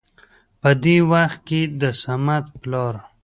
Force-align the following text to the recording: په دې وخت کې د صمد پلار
په 0.61 0.69
دې 0.83 0.97
وخت 1.11 1.39
کې 1.47 1.61
د 1.81 1.83
صمد 2.01 2.45
پلار 2.61 2.93